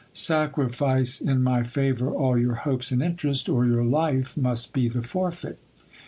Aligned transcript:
Sacrifice 0.13 1.21
in 1.21 1.43
my 1.43 1.61
favour 1.61 2.09
all 2.09 2.35
your 2.35 2.55
hopes 2.55 2.89
and 2.91 3.03
interest, 3.03 3.47
or 3.47 3.67
your 3.67 3.83
life 3.85 4.35
must 4.35 4.73
be 4.73 4.89
the 4.89 5.03
forfeit. 5.03 5.59